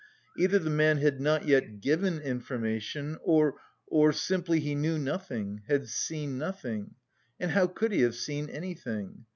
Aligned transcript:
Either 0.35 0.57
the 0.57 0.71
man 0.71 0.97
had 0.97 1.21
not 1.21 1.45
yet 1.47 1.79
given 1.79 2.17
information, 2.19 3.19
or... 3.23 3.59
or 3.85 4.11
simply 4.11 4.59
he 4.59 4.73
knew 4.73 4.97
nothing, 4.97 5.61
had 5.67 5.87
seen 5.87 6.39
nothing 6.39 6.95
(and 7.39 7.51
how 7.51 7.67
could 7.67 7.91
he 7.91 8.01
have 8.01 8.15
seen 8.15 8.49
anything?) 8.49 9.25